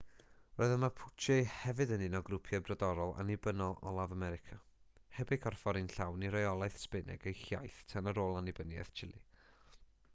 [0.59, 4.57] roedd y mapuche hefyd yn un o grwpiau brodorol annibynnol olaf america
[5.17, 9.23] heb eu corffori'n llawn i reolaeth sbaeneg ei hiaith tan ar ôl annibyniaeth chile